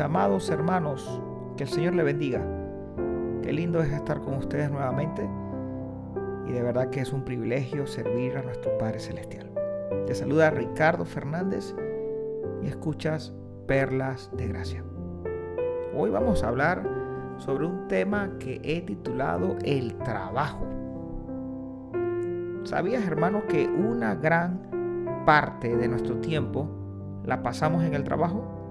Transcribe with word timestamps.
Amados 0.00 0.48
hermanos, 0.48 1.20
que 1.56 1.64
el 1.64 1.68
Señor 1.68 1.94
le 1.94 2.02
bendiga. 2.02 2.40
Qué 3.42 3.52
lindo 3.52 3.82
es 3.82 3.92
estar 3.92 4.20
con 4.20 4.34
ustedes 4.34 4.70
nuevamente 4.70 5.28
y 6.46 6.52
de 6.52 6.62
verdad 6.62 6.88
que 6.88 7.00
es 7.00 7.12
un 7.12 7.24
privilegio 7.24 7.86
servir 7.86 8.36
a 8.36 8.42
nuestro 8.42 8.76
Padre 8.78 9.00
Celestial. 9.00 9.50
Te 10.06 10.14
saluda 10.14 10.50
Ricardo 10.50 11.04
Fernández 11.04 11.74
y 12.62 12.68
escuchas 12.68 13.34
Perlas 13.66 14.30
de 14.34 14.48
Gracia. 14.48 14.82
Hoy 15.94 16.10
vamos 16.10 16.42
a 16.42 16.48
hablar 16.48 16.82
sobre 17.36 17.66
un 17.66 17.86
tema 17.86 18.38
que 18.38 18.60
he 18.64 18.80
titulado 18.80 19.56
El 19.62 19.98
trabajo. 19.98 20.66
¿Sabías, 22.64 23.06
hermano, 23.06 23.46
que 23.46 23.66
una 23.66 24.14
gran 24.14 25.22
parte 25.26 25.76
de 25.76 25.88
nuestro 25.88 26.16
tiempo 26.16 26.66
la 27.24 27.42
pasamos 27.42 27.84
en 27.84 27.94
el 27.94 28.04
trabajo? 28.04 28.61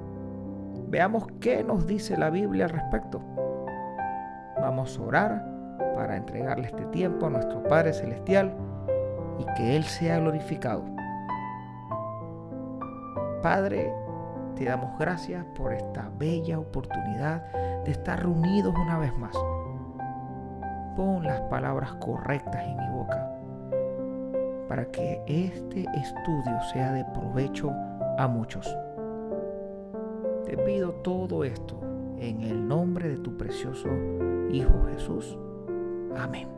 Veamos 0.92 1.26
qué 1.40 1.64
nos 1.64 1.88
dice 1.88 2.18
la 2.18 2.30
Biblia 2.30 2.66
al 2.66 2.72
respecto. 2.72 3.22
Vamos 4.60 5.00
a 5.00 5.02
orar 5.02 5.46
para 5.96 6.18
entregarle 6.18 6.68
este 6.68 6.84
tiempo 6.88 7.28
a 7.28 7.30
nuestro 7.30 7.64
Padre 7.64 7.94
Celestial 7.94 8.54
y 9.40 9.46
que 9.56 9.78
Él 9.78 9.86
sea 9.86 10.20
glorificado. 10.20 10.84
Padre, 13.42 13.94
te 14.58 14.66
damos 14.66 15.00
gracias 15.00 15.46
por 15.56 15.72
esta 15.72 16.12
bella 16.20 16.60
oportunidad 16.60 17.50
de 17.86 17.92
estar 17.92 18.20
reunidos 18.20 18.76
una 18.76 19.00
vez 19.00 19.18
más. 19.18 19.38
Pon 20.98 21.24
las 21.24 21.40
palabras 21.44 21.94
correctas 22.02 22.66
en 22.66 22.76
mi 22.76 22.90
boca 22.90 23.32
para 24.68 24.84
que 24.92 25.24
este 25.26 25.86
estudio 25.96 26.62
sea 26.74 26.92
de 26.92 27.06
provecho 27.14 27.72
a 28.18 28.28
muchos. 28.28 28.78
Te 30.46 30.58
pido 30.58 30.92
todo 31.04 31.44
esto 31.44 31.80
en 32.20 32.42
el 32.42 32.68
nombre 32.68 33.10
de 33.10 33.18
tu 33.18 33.38
precioso 33.38 33.90
Hijo 34.52 34.86
Jesús. 34.86 35.38
Amén. 36.16 36.50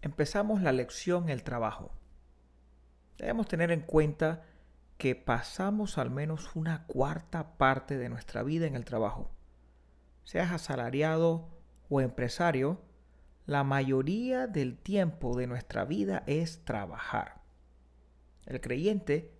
Empezamos 0.00 0.62
la 0.62 0.72
lección 0.72 1.28
El 1.28 1.42
trabajo. 1.42 1.90
Debemos 3.18 3.48
tener 3.48 3.70
en 3.70 3.80
cuenta 3.80 4.44
que 4.96 5.14
pasamos 5.14 5.98
al 5.98 6.10
menos 6.10 6.54
una 6.54 6.86
cuarta 6.86 7.58
parte 7.58 7.98
de 7.98 8.08
nuestra 8.08 8.42
vida 8.42 8.66
en 8.66 8.76
el 8.76 8.84
trabajo. 8.84 9.35
Seas 10.26 10.50
asalariado 10.50 11.48
o 11.88 12.00
empresario, 12.00 12.80
la 13.46 13.62
mayoría 13.62 14.48
del 14.48 14.76
tiempo 14.76 15.36
de 15.36 15.46
nuestra 15.46 15.84
vida 15.84 16.24
es 16.26 16.64
trabajar. 16.64 17.42
El 18.44 18.60
creyente 18.60 19.32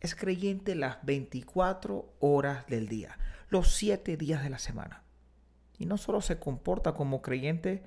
es 0.00 0.14
creyente 0.14 0.76
las 0.76 1.04
24 1.04 2.14
horas 2.20 2.66
del 2.68 2.88
día, 2.88 3.18
los 3.50 3.74
7 3.74 4.16
días 4.16 4.42
de 4.42 4.48
la 4.48 4.58
semana. 4.58 5.02
Y 5.78 5.84
no 5.84 5.98
solo 5.98 6.22
se 6.22 6.38
comporta 6.38 6.94
como 6.94 7.20
creyente 7.20 7.82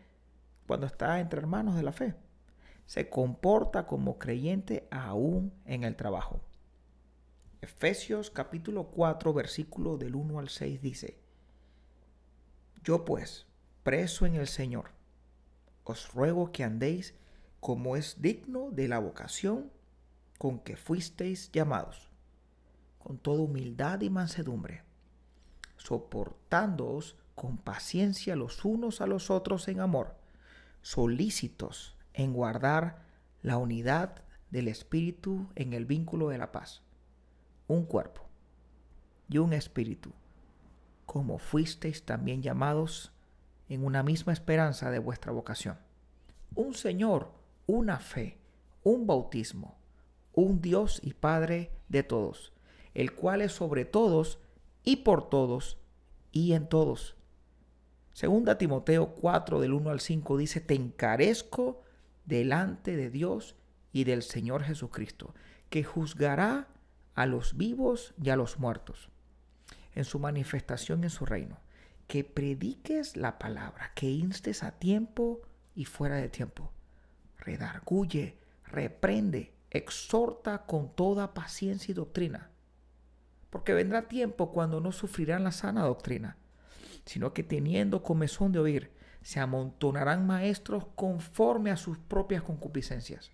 cuando 0.68 0.86
está 0.86 1.20
entre 1.20 1.40
hermanos 1.40 1.76
de 1.76 1.82
la 1.82 1.92
fe, 1.92 2.14
se 2.86 3.10
comporta 3.10 3.88
como 3.88 4.20
creyente 4.20 4.88
aún 4.92 5.54
en 5.66 5.84
el 5.84 5.96
trabajo. 5.96 6.42
Efesios 7.62 8.30
capítulo 8.30 8.92
4 8.92 9.34
versículo 9.34 9.98
del 9.98 10.14
1 10.14 10.38
al 10.38 10.50
6 10.50 10.84
dice, 10.84 11.27
Yo 12.84 13.06
pues, 13.06 13.46
preso 13.84 14.26
en 14.26 14.36
el 14.36 14.48
Señor, 14.48 14.92
os 15.84 16.14
ruego 16.14 16.52
que 16.52 16.64
andéis 16.64 17.14
como 17.60 17.96
es 17.96 18.22
digno 18.22 18.70
de 18.72 18.88
la 18.88 19.00
vocación 19.00 19.72
con 20.38 20.60
que 20.60 20.78
fuisteis 20.78 21.52
llamados, 21.52 22.10
con 23.00 23.18
toda 23.18 23.42
humildad 23.42 24.02
y 24.02 24.10
mansedumbre, 24.10 24.84
soportándoos 25.78 27.16
con 27.36 27.58
paciencia 27.58 28.36
los 28.36 28.66
unos 28.66 29.02
a 29.02 29.08
los 29.08 29.30
otros 29.30 29.68
en 29.68 29.80
amor, 29.80 30.16
solícitos 30.82 31.96
en 32.14 32.34
guardar 32.34 33.04
la 33.42 33.58
unidad 33.58 34.24
del 34.50 34.68
Espíritu 34.68 35.48
en 35.56 35.74
el 35.74 35.86
vínculo 35.86 36.30
de 36.30 36.38
la 36.38 36.52
paz, 36.52 36.82
un 37.68 37.86
cuerpo 37.86 38.24
y 39.30 39.38
un 39.38 39.54
espíritu, 39.54 40.12
como 41.08 41.40
fuisteis 41.40 42.04
también 42.04 42.44
llamados 42.44 43.14
en 43.70 43.84
una 43.84 44.04
misma 44.04 44.34
esperanza 44.34 44.92
de 44.92 45.00
vuestra 45.00 45.32
vocación. 45.32 45.80
Un 46.54 46.76
Señor, 46.76 47.32
una 47.66 47.98
fe, 47.98 48.38
un 48.84 49.08
bautismo, 49.08 49.78
un 50.34 50.62
Dios 50.62 51.00
y 51.02 51.14
Padre 51.14 51.72
de 51.88 52.04
todos, 52.04 52.54
el 52.94 53.14
cual 53.14 53.42
es 53.42 53.54
sobre 53.54 53.86
todos 53.86 54.40
y 54.84 54.98
por 54.98 55.30
todos 55.30 55.78
y 56.34 56.54
en 56.54 56.68
todos. 56.68 57.16
Segunda 58.12 58.58
Timoteo 58.58 59.16
4 59.16 59.62
del 59.62 59.74
1 59.74 59.90
al 59.90 60.02
5 60.02 60.38
dice, 60.38 60.60
te 60.60 60.76
encarezco 60.76 61.84
delante 62.26 62.98
de 62.98 63.10
Dios 63.10 63.56
y 63.94 64.04
del 64.04 64.24
Señor 64.24 64.64
Jesucristo, 64.64 65.34
que 65.70 65.86
juzgará 65.86 66.68
a 67.16 67.26
los 67.26 67.56
vivos 67.56 68.14
y 68.22 68.30
a 68.30 68.36
los 68.36 68.60
muertos 68.60 69.10
en 69.98 70.06
su 70.06 70.20
manifestación 70.20 71.04
en 71.04 71.10
su 71.10 71.26
reino 71.26 71.60
que 72.08 72.24
prediques 72.24 73.18
la 73.18 73.38
palabra, 73.38 73.92
que 73.94 74.10
instes 74.10 74.64
a 74.64 74.72
tiempo 74.72 75.42
y 75.76 75.86
fuera 75.86 76.16
de 76.16 76.30
tiempo. 76.30 76.72
Redarguye, 77.38 78.38
reprende, 78.66 79.54
exhorta 79.70 80.66
con 80.66 80.96
toda 80.96 81.34
paciencia 81.34 81.92
y 81.92 81.96
doctrina. 81.96 82.50
Porque 83.50 83.74
vendrá 83.74 84.08
tiempo 84.08 84.52
cuando 84.52 84.80
no 84.80 84.92
sufrirán 84.92 85.44
la 85.44 85.52
sana 85.52 85.84
doctrina, 85.84 86.38
sino 87.06 87.34
que 87.34 87.44
teniendo 87.44 88.04
comezón 88.04 88.52
de 88.52 88.60
oír, 88.60 88.92
se 89.22 89.42
amontonarán 89.42 90.26
maestros 90.26 90.86
conforme 90.96 91.72
a 91.72 91.78
sus 91.78 91.98
propias 91.98 92.44
concupiscencias. 92.44 93.32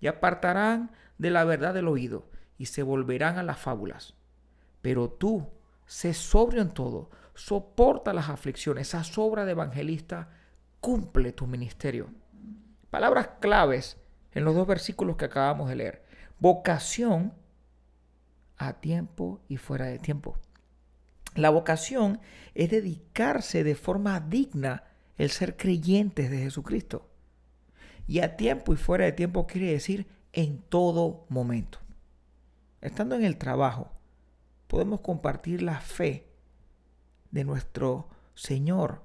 Y 0.00 0.08
apartarán 0.08 0.90
de 1.18 1.30
la 1.30 1.44
verdad 1.44 1.74
del 1.74 1.86
oído 1.86 2.28
y 2.58 2.66
se 2.66 2.82
volverán 2.82 3.38
a 3.38 3.44
las 3.44 3.60
fábulas. 3.60 4.14
Pero 4.82 5.08
tú, 5.08 5.48
sé 5.86 6.12
sobrio 6.12 6.60
en 6.60 6.70
todo, 6.70 7.10
soporta 7.34 8.12
las 8.12 8.28
aflicciones, 8.28 8.88
esa 8.88 9.04
sobra 9.04 9.44
de 9.44 9.52
evangelista, 9.52 10.28
cumple 10.80 11.32
tu 11.32 11.46
ministerio. 11.46 12.10
Palabras 12.90 13.30
claves 13.40 13.96
en 14.32 14.44
los 14.44 14.54
dos 14.54 14.66
versículos 14.66 15.16
que 15.16 15.24
acabamos 15.24 15.68
de 15.68 15.76
leer. 15.76 16.04
Vocación 16.38 17.32
a 18.58 18.74
tiempo 18.74 19.40
y 19.48 19.56
fuera 19.56 19.86
de 19.86 19.98
tiempo. 19.98 20.36
La 21.34 21.50
vocación 21.50 22.20
es 22.54 22.70
dedicarse 22.70 23.64
de 23.64 23.74
forma 23.74 24.20
digna 24.20 24.84
el 25.16 25.30
ser 25.30 25.56
creyentes 25.56 26.30
de 26.30 26.38
Jesucristo. 26.38 27.08
Y 28.06 28.20
a 28.20 28.36
tiempo 28.36 28.72
y 28.72 28.76
fuera 28.76 29.04
de 29.04 29.12
tiempo 29.12 29.46
quiere 29.46 29.72
decir 29.72 30.06
en 30.32 30.58
todo 30.58 31.24
momento. 31.28 31.78
Estando 32.80 33.14
en 33.14 33.24
el 33.24 33.38
trabajo, 33.38 33.92
podemos 34.72 35.02
compartir 35.02 35.60
la 35.60 35.80
fe 35.80 36.26
de 37.30 37.44
nuestro 37.44 38.08
Señor 38.32 39.02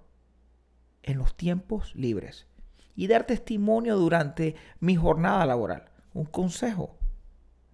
en 1.03 1.17
los 1.17 1.35
tiempos 1.35 1.93
libres 1.93 2.47
y 2.95 3.07
dar 3.07 3.25
testimonio 3.25 3.97
durante 3.97 4.55
mi 4.79 4.95
jornada 4.95 5.45
laboral. 5.45 5.89
Un 6.13 6.23
consejo, 6.23 6.97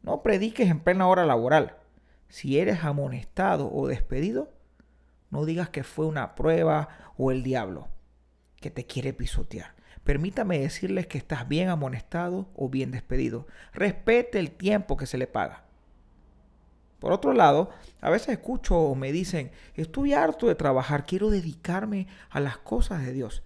no 0.01 0.23
prediques 0.23 0.71
en 0.71 0.79
plena 0.79 1.07
hora 1.07 1.23
laboral. 1.27 1.77
Si 2.29 2.57
eres 2.57 2.83
amonestado 2.83 3.71
o 3.71 3.85
despedido, 3.85 4.51
no 5.29 5.45
digas 5.45 5.69
que 5.69 5.83
fue 5.83 6.07
una 6.07 6.33
prueba 6.33 7.13
o 7.15 7.29
el 7.29 7.43
diablo 7.43 7.89
que 8.59 8.71
te 8.71 8.87
quiere 8.87 9.13
pisotear. 9.13 9.75
Permítame 10.03 10.57
decirles 10.57 11.05
que 11.05 11.19
estás 11.19 11.47
bien 11.47 11.69
amonestado 11.69 12.49
o 12.55 12.69
bien 12.69 12.89
despedido. 12.89 13.45
Respete 13.71 14.39
el 14.39 14.49
tiempo 14.49 14.97
que 14.97 15.05
se 15.05 15.19
le 15.19 15.27
paga. 15.27 15.65
Por 17.03 17.11
otro 17.11 17.33
lado, 17.33 17.69
a 17.99 18.09
veces 18.09 18.29
escucho 18.29 18.77
o 18.77 18.95
me 18.95 19.11
dicen, 19.11 19.51
estoy 19.75 20.13
harto 20.13 20.47
de 20.47 20.55
trabajar, 20.55 21.05
quiero 21.05 21.29
dedicarme 21.29 22.07
a 22.29 22.39
las 22.39 22.57
cosas 22.59 23.05
de 23.05 23.11
Dios. 23.11 23.43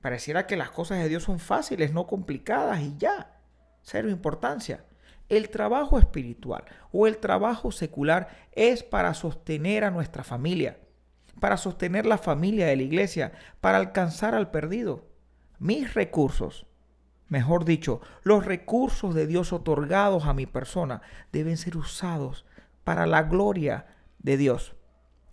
Pareciera 0.00 0.46
que 0.46 0.56
las 0.56 0.70
cosas 0.70 0.98
de 0.98 1.08
Dios 1.08 1.24
son 1.24 1.40
fáciles, 1.40 1.92
no 1.92 2.06
complicadas 2.06 2.80
y 2.80 2.96
ya. 2.96 3.40
Cero 3.82 4.08
importancia. 4.08 4.84
El 5.28 5.48
trabajo 5.50 5.98
espiritual 5.98 6.62
o 6.92 7.08
el 7.08 7.18
trabajo 7.18 7.72
secular 7.72 8.28
es 8.52 8.84
para 8.84 9.14
sostener 9.14 9.82
a 9.82 9.90
nuestra 9.90 10.22
familia, 10.22 10.78
para 11.40 11.56
sostener 11.56 12.06
la 12.06 12.18
familia 12.18 12.68
de 12.68 12.76
la 12.76 12.82
iglesia, 12.84 13.32
para 13.60 13.78
alcanzar 13.78 14.36
al 14.36 14.52
perdido. 14.52 15.08
Mis 15.58 15.92
recursos, 15.94 16.66
mejor 17.26 17.64
dicho, 17.64 18.00
los 18.22 18.46
recursos 18.46 19.12
de 19.12 19.26
Dios 19.26 19.52
otorgados 19.52 20.26
a 20.26 20.34
mi 20.34 20.46
persona 20.46 21.02
deben 21.32 21.56
ser 21.56 21.76
usados 21.76 22.44
para 22.90 23.06
la 23.06 23.22
gloria 23.22 23.86
de 24.18 24.36
Dios. 24.36 24.74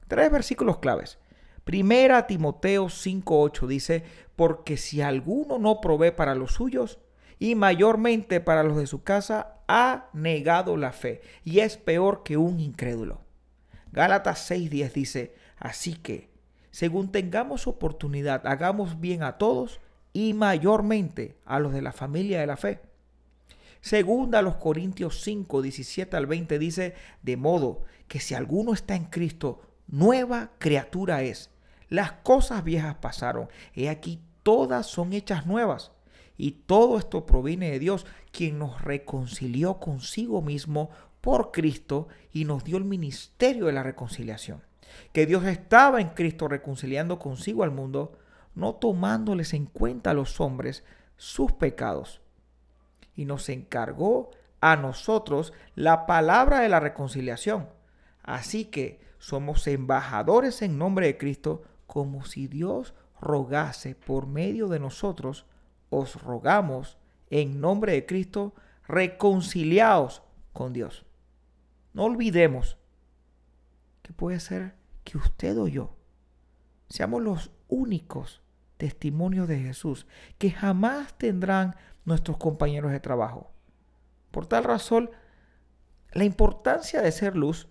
Tres 0.07 0.31
versículos 0.31 0.77
claves. 0.77 1.17
Primera 1.63 2.27
Timoteo 2.27 2.87
5:8 2.87 3.65
dice, 3.65 4.03
porque 4.35 4.77
si 4.77 5.01
alguno 5.01 5.57
no 5.57 5.81
provee 5.81 6.11
para 6.11 6.35
los 6.35 6.51
suyos, 6.51 6.99
y 7.39 7.55
mayormente 7.55 8.41
para 8.41 8.61
los 8.61 8.77
de 8.77 8.85
su 8.85 9.01
casa, 9.01 9.55
ha 9.67 10.05
negado 10.13 10.77
la 10.77 10.91
fe 10.91 11.21
y 11.43 11.61
es 11.61 11.77
peor 11.77 12.21
que 12.21 12.37
un 12.37 12.59
incrédulo. 12.59 13.21
Gálatas 13.91 14.51
6:10 14.51 14.93
dice, 14.93 15.33
así 15.57 15.95
que, 15.95 16.29
según 16.69 17.11
tengamos 17.11 17.65
oportunidad, 17.65 18.45
hagamos 18.45 18.99
bien 18.99 19.23
a 19.23 19.39
todos 19.39 19.79
y 20.13 20.35
mayormente 20.35 21.39
a 21.43 21.57
los 21.57 21.73
de 21.73 21.81
la 21.81 21.91
familia 21.91 22.39
de 22.39 22.45
la 22.45 22.57
fe. 22.57 22.81
Segunda 23.87 24.39
a 24.39 24.41
los 24.41 24.57
Corintios 24.57 25.21
5, 25.21 25.61
17 25.61 26.17
al 26.17 26.25
20 26.25 26.59
dice, 26.59 26.93
de 27.21 27.37
modo 27.37 27.83
que 28.09 28.19
si 28.19 28.35
alguno 28.35 28.73
está 28.73 28.95
en 28.95 29.05
Cristo, 29.05 29.61
nueva 29.87 30.51
criatura 30.59 31.23
es 31.23 31.51
las 31.87 32.11
cosas 32.11 32.65
viejas 32.65 32.95
pasaron. 32.95 33.47
He 33.73 33.87
aquí 33.87 34.19
todas 34.43 34.87
son 34.87 35.13
hechas 35.13 35.45
nuevas. 35.45 35.93
Y 36.35 36.51
todo 36.51 36.97
esto 36.97 37.25
proviene 37.25 37.71
de 37.71 37.79
Dios, 37.79 38.05
quien 38.31 38.59
nos 38.59 38.81
reconcilió 38.81 39.79
consigo 39.79 40.41
mismo 40.41 40.89
por 41.21 41.51
Cristo 41.51 42.09
y 42.33 42.43
nos 42.43 42.65
dio 42.65 42.75
el 42.75 42.83
ministerio 42.83 43.67
de 43.67 43.71
la 43.71 43.83
reconciliación. 43.83 44.63
Que 45.13 45.25
Dios 45.25 45.45
estaba 45.45 46.01
en 46.01 46.09
Cristo 46.09 46.49
reconciliando 46.49 47.19
consigo 47.19 47.63
al 47.63 47.71
mundo, 47.71 48.19
no 48.53 48.75
tomándoles 48.75 49.53
en 49.53 49.65
cuenta 49.65 50.11
a 50.11 50.13
los 50.13 50.41
hombres 50.41 50.83
sus 51.15 51.53
pecados. 51.53 52.19
Y 53.17 53.25
nos 53.25 53.49
encargó 53.49 54.31
a 54.61 54.77
nosotros 54.77 55.51
la 55.75 56.05
palabra 56.05 56.61
de 56.61 56.69
la 56.69 56.79
reconciliación. 56.79 57.67
Así 58.23 58.65
que 58.65 59.01
somos 59.19 59.67
embajadores 59.67 60.61
en 60.61 60.77
nombre 60.77 61.07
de 61.07 61.17
Cristo 61.17 61.63
como 61.85 62.23
si 62.23 62.47
Dios 62.47 62.93
rogase 63.19 63.95
por 63.95 64.27
medio 64.27 64.67
de 64.67 64.79
nosotros, 64.79 65.45
os 65.89 66.21
rogamos 66.21 66.97
en 67.29 67.59
nombre 67.59 67.93
de 67.93 68.05
Cristo, 68.05 68.53
reconciliaos 68.87 70.21
con 70.53 70.73
Dios. 70.73 71.05
No 71.93 72.03
olvidemos 72.05 72.77
que 74.01 74.13
puede 74.13 74.39
ser 74.39 74.75
que 75.03 75.17
usted 75.17 75.57
o 75.57 75.67
yo 75.67 75.95
seamos 76.89 77.21
los 77.21 77.51
únicos 77.67 78.41
testimonios 78.77 79.47
de 79.47 79.59
Jesús 79.59 80.07
que 80.37 80.51
jamás 80.51 81.17
tendrán 81.17 81.75
nuestros 82.05 82.37
compañeros 82.37 82.91
de 82.91 82.99
trabajo. 82.99 83.51
Por 84.31 84.45
tal 84.45 84.63
razón, 84.63 85.09
la 86.13 86.23
importancia 86.23 87.01
de 87.01 87.11
ser 87.11 87.35
luz, 87.35 87.67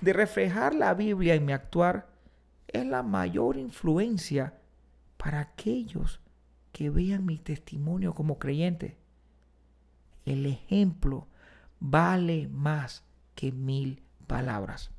de 0.00 0.12
reflejar 0.12 0.74
la 0.74 0.94
Biblia 0.94 1.34
en 1.34 1.44
mi 1.44 1.52
actuar, 1.52 2.08
es 2.68 2.86
la 2.86 3.02
mayor 3.02 3.56
influencia 3.56 4.54
para 5.16 5.40
aquellos 5.40 6.20
que 6.72 6.90
vean 6.90 7.26
mi 7.26 7.38
testimonio 7.38 8.14
como 8.14 8.38
creyente. 8.38 8.96
El 10.24 10.46
ejemplo 10.46 11.26
vale 11.80 12.48
más 12.48 13.04
que 13.34 13.50
mil 13.50 14.02
palabras. 14.26 14.92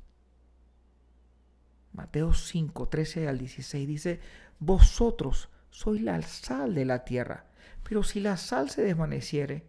Mateo 1.92 2.32
5, 2.32 2.88
13 2.88 3.28
al 3.28 3.38
16 3.38 3.88
dice, 3.88 4.20
vosotros 4.64 5.48
sois 5.70 6.00
la 6.00 6.22
sal 6.22 6.76
de 6.76 6.84
la 6.84 7.04
tierra, 7.04 7.46
pero 7.82 8.04
si 8.04 8.20
la 8.20 8.36
sal 8.36 8.70
se 8.70 8.82
desvaneciere, 8.82 9.66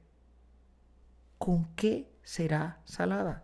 ¿con 1.39 1.73
qué 1.73 2.13
será 2.21 2.79
salada? 2.85 3.43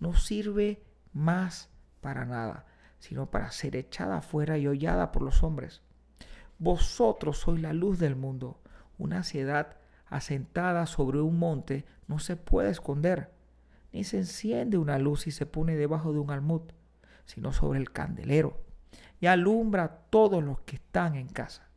No 0.00 0.14
sirve 0.14 0.82
más 1.12 1.68
para 2.00 2.24
nada, 2.24 2.64
sino 3.00 3.30
para 3.30 3.50
ser 3.50 3.76
echada 3.76 4.16
afuera 4.16 4.56
y 4.56 4.66
hollada 4.66 5.12
por 5.12 5.20
los 5.20 5.42
hombres. 5.42 5.82
Vosotros 6.58 7.36
sois 7.36 7.60
la 7.60 7.74
luz 7.74 7.98
del 7.98 8.16
mundo. 8.16 8.62
Una 8.96 9.24
ciudad 9.24 9.76
asentada 10.06 10.86
sobre 10.86 11.20
un 11.20 11.38
monte 11.38 11.84
no 12.06 12.18
se 12.18 12.36
puede 12.36 12.70
esconder, 12.70 13.30
ni 13.92 14.04
se 14.04 14.16
enciende 14.16 14.78
una 14.78 14.98
luz 14.98 15.26
y 15.26 15.32
se 15.32 15.44
pone 15.44 15.76
debajo 15.76 16.14
de 16.14 16.20
un 16.20 16.30
almud, 16.30 16.62
sino 17.26 17.52
sobre 17.52 17.78
el 17.78 17.92
candelero, 17.92 18.67
y 19.20 19.26
alumbra 19.26 19.84
a 19.84 19.88
todos 19.88 20.42
los 20.42 20.60
que 20.60 20.76
están 20.76 21.14
en 21.14 21.28
casa. 21.28 21.68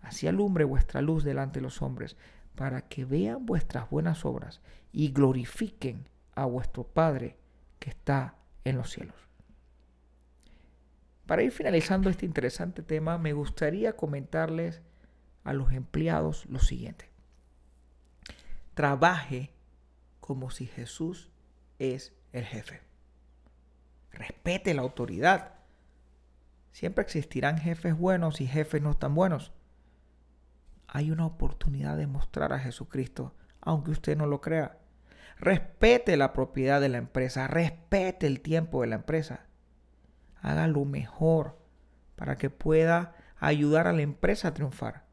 Así 0.00 0.26
alumbre 0.26 0.64
vuestra 0.64 1.00
luz 1.00 1.24
delante 1.24 1.58
de 1.58 1.64
los 1.64 1.82
hombres, 1.82 2.16
para 2.54 2.82
que 2.82 3.04
vean 3.04 3.44
vuestras 3.46 3.90
buenas 3.90 4.24
obras 4.24 4.60
y 4.92 5.12
glorifiquen 5.12 6.08
a 6.34 6.46
vuestro 6.46 6.84
Padre 6.84 7.36
que 7.78 7.90
está 7.90 8.34
en 8.64 8.76
los 8.76 8.90
cielos. 8.90 9.16
Para 11.26 11.42
ir 11.42 11.50
finalizando 11.50 12.08
este 12.08 12.24
interesante 12.24 12.82
tema, 12.82 13.18
me 13.18 13.32
gustaría 13.32 13.94
comentarles 13.94 14.80
a 15.44 15.52
los 15.52 15.72
empleados 15.72 16.46
lo 16.46 16.60
siguiente. 16.60 17.10
Trabaje 18.74 19.50
como 20.20 20.50
si 20.50 20.66
Jesús 20.66 21.30
es 21.78 22.12
el 22.32 22.44
jefe. 22.44 22.80
Respete 24.12 24.72
la 24.72 24.82
autoridad. 24.82 25.55
Siempre 26.76 27.00
existirán 27.00 27.56
jefes 27.56 27.96
buenos 27.96 28.42
y 28.42 28.46
jefes 28.46 28.82
no 28.82 28.92
tan 28.92 29.14
buenos. 29.14 29.54
Hay 30.86 31.10
una 31.10 31.24
oportunidad 31.24 31.96
de 31.96 32.06
mostrar 32.06 32.52
a 32.52 32.58
Jesucristo, 32.58 33.34
aunque 33.62 33.92
usted 33.92 34.14
no 34.14 34.26
lo 34.26 34.42
crea. 34.42 34.76
Respete 35.38 36.18
la 36.18 36.34
propiedad 36.34 36.82
de 36.82 36.90
la 36.90 36.98
empresa, 36.98 37.46
respete 37.46 38.26
el 38.26 38.42
tiempo 38.42 38.82
de 38.82 38.88
la 38.88 38.96
empresa 38.96 39.46
haga 40.42 40.66
lo 40.66 40.84
mejor 40.84 41.58
para 42.14 42.36
que 42.36 42.50
pueda 42.50 43.14
ayudar 43.38 43.86
a 43.86 43.94
la 43.94 44.02
empresa 44.02 44.48
a 44.48 44.52
triunfar. 44.52 45.06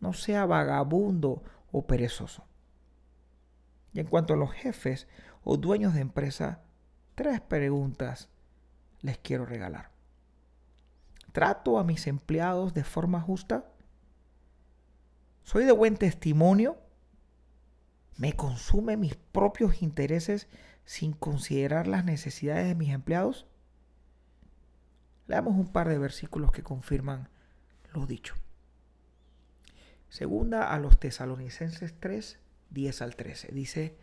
No 0.00 0.14
sea 0.14 0.46
vagabundo 0.46 1.44
o 1.70 1.86
perezoso. 1.86 2.44
Y 3.92 4.00
en 4.00 4.08
cuanto 4.08 4.34
a 4.34 4.36
los 4.36 4.50
jefes 4.50 5.06
o 5.44 5.58
dueños 5.58 5.94
de 5.94 6.00
empresa, 6.00 6.64
tres 7.14 7.40
preguntas 7.40 8.30
les 9.00 9.16
quiero 9.16 9.46
regalar. 9.46 9.97
¿Trato 11.38 11.78
a 11.78 11.84
mis 11.84 12.08
empleados 12.08 12.74
de 12.74 12.82
forma 12.82 13.20
justa? 13.20 13.64
¿Soy 15.44 15.64
de 15.66 15.70
buen 15.70 15.96
testimonio? 15.96 16.76
¿Me 18.16 18.32
consume 18.32 18.96
mis 18.96 19.14
propios 19.14 19.80
intereses 19.80 20.48
sin 20.84 21.12
considerar 21.12 21.86
las 21.86 22.04
necesidades 22.04 22.66
de 22.66 22.74
mis 22.74 22.88
empleados? 22.88 23.46
Leamos 25.28 25.54
un 25.54 25.68
par 25.68 25.88
de 25.88 25.98
versículos 25.98 26.50
que 26.50 26.64
confirman 26.64 27.28
lo 27.92 28.04
dicho. 28.04 28.34
Segunda 30.08 30.72
a 30.72 30.80
los 30.80 30.98
tesalonicenses 30.98 31.94
3, 32.00 32.40
10 32.70 33.00
al 33.00 33.14
13. 33.14 33.52
Dice, 33.52 33.96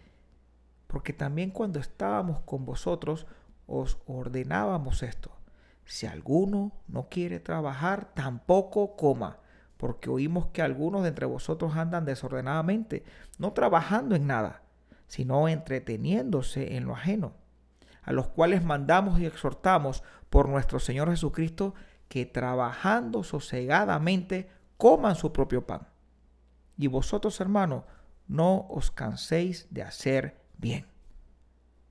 porque 0.88 1.12
también 1.12 1.52
cuando 1.52 1.82
estábamos 1.82 2.40
con 2.44 2.64
vosotros 2.64 3.28
os 3.68 3.98
ordenábamos 4.06 5.04
esto. 5.04 5.36
Si 5.86 6.08
alguno 6.08 6.72
no 6.88 7.10
quiere 7.10 7.40
trabajar, 7.40 8.14
tampoco 8.14 8.96
coma, 8.96 9.38
porque 9.78 10.10
oímos 10.10 10.48
que 10.48 10.62
algunos 10.62 11.04
de 11.04 11.10
entre 11.10 11.26
vosotros 11.26 11.76
andan 11.76 12.06
desordenadamente, 12.06 13.04
no 13.38 13.54
trabajando 13.54 14.16
en 14.16 14.28
nada, 14.28 14.64
sino 15.08 15.48
entreteniéndose 15.48 16.76
en 16.76 16.86
lo 16.86 16.94
ajeno 16.94 17.34
a 18.06 18.14
los 18.14 18.28
cuales 18.28 18.64
mandamos 18.64 19.20
y 19.20 19.26
exhortamos 19.26 20.04
por 20.30 20.48
nuestro 20.48 20.80
Señor 20.80 21.10
Jesucristo 21.10 21.74
que 22.08 22.26
trabajando 22.26 23.24
sosegadamente 23.24 24.50
coman 24.78 25.16
su 25.16 25.34
propio 25.34 25.66
pan. 25.66 25.88
Y 26.78 26.88
vosotros, 26.88 27.40
hermanos, 27.42 27.84
no 28.28 28.68
os 28.70 28.92
canséis 28.92 29.68
de 29.72 29.82
hacer 29.82 30.40
bien. 30.58 30.86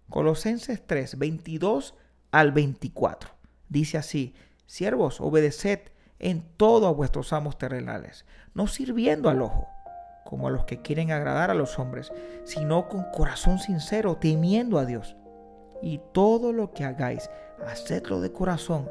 Colosenses 0.09 0.87
3, 0.87 1.19
22 1.19 1.95
al 2.31 2.53
24. 2.53 3.31
Dice 3.69 3.99
así, 3.99 4.35
siervos, 4.67 5.21
obedeced 5.21 5.81
en 6.19 6.43
todo 6.57 6.87
a 6.87 6.93
vuestros 6.93 7.33
amos 7.33 7.59
terrenales, 7.59 8.25
no 8.55 8.67
sirviendo 8.67 9.29
al 9.29 9.43
ojo, 9.43 9.69
como 10.25 10.49
a 10.49 10.51
los 10.51 10.65
que 10.65 10.81
quieren 10.81 11.13
agradar 11.13 11.51
a 11.51 11.55
los 11.55 11.79
hombres, 11.79 12.13
sino 12.45 12.89
con 12.89 13.05
corazón 13.13 13.59
sincero, 13.59 14.17
temiendo 14.17 14.79
a 14.79 14.87
Dios 14.87 15.17
y 15.83 16.01
todo 16.13 16.53
lo 16.53 16.73
que 16.73 16.85
hagáis, 16.85 17.29
hacedlo 17.67 18.21
de 18.21 18.33
corazón, 18.33 18.91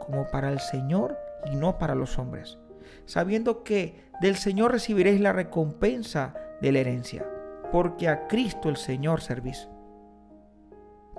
como 0.00 0.26
para 0.28 0.50
el 0.50 0.60
Señor 0.60 1.16
y 1.50 1.56
no 1.56 1.78
para 1.78 1.94
los 1.94 2.18
hombres, 2.18 2.58
sabiendo 3.04 3.62
que 3.62 4.04
del 4.20 4.36
Señor 4.36 4.72
recibiréis 4.72 5.20
la 5.20 5.32
recompensa 5.32 6.34
de 6.60 6.72
la 6.72 6.80
herencia, 6.80 7.24
porque 7.70 8.08
a 8.08 8.26
Cristo 8.26 8.68
el 8.68 8.76
Señor 8.76 9.20
servís. 9.20 9.68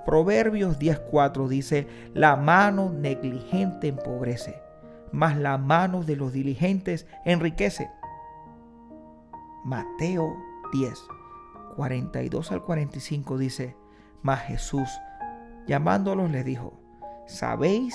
Proverbios 0.04 0.78
10:4 0.78 1.48
dice, 1.48 1.86
la 2.14 2.36
mano 2.36 2.90
negligente 2.90 3.88
empobrece, 3.88 4.62
mas 5.12 5.36
la 5.36 5.58
mano 5.58 6.02
de 6.02 6.16
los 6.16 6.32
diligentes 6.32 7.06
enriquece. 7.24 7.90
Mateo 9.64 10.36
10, 10.72 10.98
42 11.76 12.52
al 12.52 12.62
45 12.62 13.38
dice, 13.38 13.76
mas 14.22 14.40
Jesús, 14.42 14.88
llamándolos, 15.66 16.30
les 16.30 16.44
dijo, 16.44 16.80
¿sabéis 17.26 17.94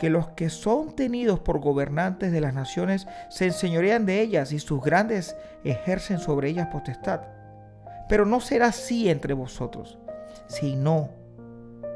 que 0.00 0.10
los 0.10 0.30
que 0.30 0.48
son 0.48 0.96
tenidos 0.96 1.40
por 1.40 1.60
gobernantes 1.60 2.32
de 2.32 2.40
las 2.40 2.54
naciones 2.54 3.06
se 3.28 3.44
enseñorean 3.44 4.06
de 4.06 4.22
ellas 4.22 4.50
y 4.50 4.58
sus 4.58 4.82
grandes 4.82 5.36
ejercen 5.62 6.18
sobre 6.18 6.48
ellas 6.48 6.68
potestad. 6.68 7.20
Pero 8.08 8.24
no 8.24 8.40
será 8.40 8.68
así 8.68 9.10
entre 9.10 9.34
vosotros, 9.34 9.98
sino 10.46 11.10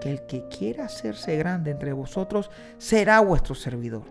que 0.00 0.10
el 0.10 0.26
que 0.26 0.46
quiera 0.48 0.84
hacerse 0.84 1.36
grande 1.36 1.70
entre 1.70 1.92
vosotros 1.92 2.50
será 2.78 3.20
vuestro 3.20 3.54
servidor. 3.54 4.02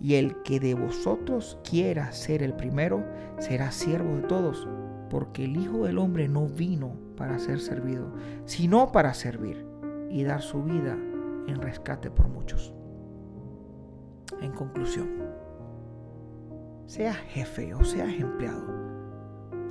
Y 0.00 0.14
el 0.16 0.42
que 0.42 0.58
de 0.60 0.74
vosotros 0.74 1.58
quiera 1.68 2.12
ser 2.12 2.42
el 2.42 2.54
primero 2.54 3.04
será 3.38 3.70
siervo 3.70 4.16
de 4.16 4.22
todos, 4.22 4.66
porque 5.08 5.44
el 5.44 5.56
Hijo 5.56 5.86
del 5.86 5.98
Hombre 5.98 6.28
no 6.28 6.46
vino 6.46 6.96
para 7.16 7.38
ser 7.38 7.60
servido, 7.60 8.12
sino 8.44 8.90
para 8.90 9.14
servir 9.14 9.64
y 10.10 10.24
dar 10.24 10.42
su 10.42 10.62
vida 10.62 10.98
en 11.46 11.60
rescate 11.60 12.10
por 12.10 12.28
muchos. 12.28 12.74
En 14.40 14.52
conclusión, 14.52 15.10
seas 16.86 17.16
jefe 17.16 17.74
o 17.74 17.84
seas 17.84 18.12
empleado, 18.14 18.66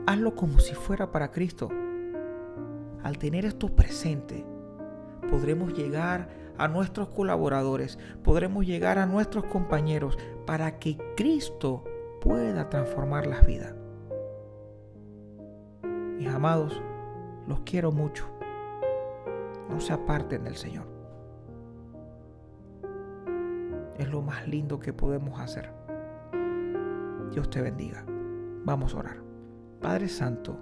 hazlo 0.08 0.36
como 0.36 0.60
si 0.60 0.74
fuera 0.74 1.12
para 1.12 1.32
Cristo. 1.32 1.70
Al 3.04 3.18
tener 3.18 3.46
esto 3.46 3.68
presente, 3.68 4.46
podremos 5.30 5.74
llegar 5.74 6.30
a 6.58 6.68
nuestros 6.68 7.10
colaboradores, 7.10 8.00
podremos 8.24 8.66
llegar 8.66 8.98
a 8.98 9.06
nuestros 9.06 9.44
compañeros 9.46 10.18
para 10.46 10.80
que 10.80 10.98
Cristo 11.18 11.84
pueda 12.22 12.70
transformar 12.70 13.28
las 13.28 13.46
vidas. 13.46 13.76
Mis 16.18 16.30
amados, 16.30 16.82
los 17.48 17.60
quiero 17.62 17.92
mucho. 17.92 18.26
No 19.70 19.82
se 19.82 19.92
aparten 19.92 20.46
del 20.46 20.56
Señor. 20.56 20.86
Es 23.98 24.08
lo 24.08 24.22
más 24.22 24.48
lindo 24.48 24.80
que 24.80 24.94
podemos 24.94 25.40
hacer. 25.40 25.70
Dios 27.32 27.50
te 27.50 27.62
bendiga. 27.62 28.06
Vamos 28.64 28.94
a 28.94 29.00
orar. 29.00 29.18
Padre 29.82 30.08
Santo, 30.08 30.58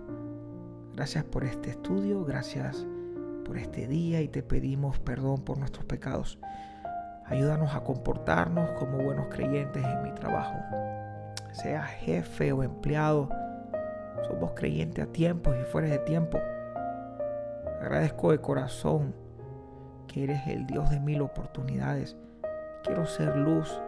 gracias 0.96 1.24
por 1.24 1.44
este 1.44 1.72
estudio, 1.72 2.24
gracias 2.26 2.86
por 3.46 3.58
este 3.58 3.88
día 3.88 4.22
y 4.22 4.28
te 4.28 4.44
pedimos 4.44 5.00
perdón 5.00 5.42
por 5.42 5.58
nuestros 5.58 5.86
pecados. 5.86 6.40
Ayúdanos 7.26 7.74
a 7.76 7.84
comportarnos 7.84 8.72
como 8.72 8.98
buenos 8.98 9.28
creyentes 9.28 9.84
en 9.84 10.04
mi 10.04 10.12
trabajo. 10.12 10.56
Sea 11.54 11.84
jefe 11.84 12.52
o 12.52 12.64
empleado, 12.64 13.30
somos 14.28 14.52
creyentes 14.52 15.04
a 15.06 15.12
tiempos 15.12 15.56
y 15.60 15.64
fuera 15.66 15.88
de 15.88 16.00
tiempo. 16.00 16.40
Agradezco 17.82 18.32
de 18.32 18.40
corazón 18.40 19.16
que 20.08 20.26
eres 20.26 20.46
el 20.48 20.66
Dios 20.68 20.90
de 20.90 21.00
mil 21.00 21.22
oportunidades. 21.22 22.18
Quiero 22.84 23.06
ser 23.06 23.36
luz 23.38 23.82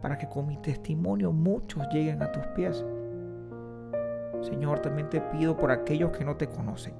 para 0.00 0.16
que 0.16 0.28
con 0.28 0.46
mi 0.46 0.56
testimonio 0.56 1.32
muchos 1.32 1.86
lleguen 1.92 2.22
a 2.22 2.32
tus 2.32 2.46
pies. 2.48 2.84
Señor, 4.42 4.80
también 4.80 5.10
te 5.10 5.20
pido 5.20 5.56
por 5.56 5.70
aquellos 5.70 6.16
que 6.16 6.24
no 6.24 6.36
te 6.36 6.48
conocen 6.48 6.94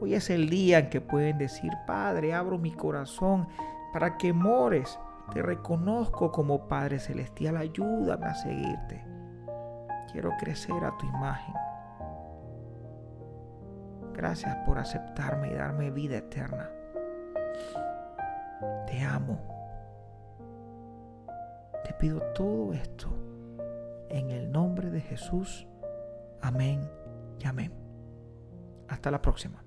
Hoy 0.00 0.14
es 0.14 0.28
el 0.28 0.50
día 0.50 0.80
en 0.80 0.90
que 0.90 1.00
pueden 1.00 1.38
decir, 1.38 1.72
Padre, 1.86 2.34
abro 2.34 2.58
mi 2.58 2.72
corazón 2.72 3.48
para 3.92 4.18
que 4.18 4.32
mores. 4.32 4.98
Te 5.32 5.40
reconozco 5.40 6.30
como 6.30 6.68
Padre 6.68 6.98
Celestial, 6.98 7.56
ayúdame 7.56 8.26
a 8.26 8.34
seguirte. 8.34 9.02
Quiero 10.12 10.30
crecer 10.38 10.84
a 10.84 10.94
tu 10.98 11.06
imagen. 11.06 11.54
Gracias 14.12 14.54
por 14.66 14.78
aceptarme 14.78 15.48
y 15.48 15.54
darme 15.54 15.90
vida 15.90 16.18
eterna. 16.18 16.68
Te 18.86 19.00
amo. 19.00 19.38
Te 21.84 21.94
pido 21.94 22.20
todo 22.34 22.74
esto 22.74 23.08
en 24.10 24.30
el 24.30 24.52
nombre 24.52 24.90
de 24.90 25.00
Jesús. 25.00 25.66
Amén 26.44 26.86
y 27.40 27.46
amén. 27.46 27.72
Hasta 28.88 29.10
la 29.10 29.22
próxima. 29.22 29.63